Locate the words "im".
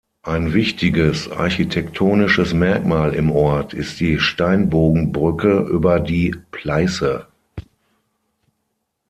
3.13-3.29